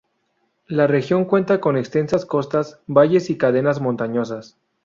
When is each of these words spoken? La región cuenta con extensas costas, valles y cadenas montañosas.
La 0.65 0.87
región 0.87 1.25
cuenta 1.25 1.59
con 1.61 1.77
extensas 1.77 2.25
costas, 2.25 2.79
valles 2.87 3.29
y 3.29 3.37
cadenas 3.37 3.79
montañosas. 3.81 4.57